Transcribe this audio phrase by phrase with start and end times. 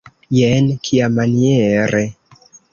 [0.37, 2.05] Jen kiamaniere!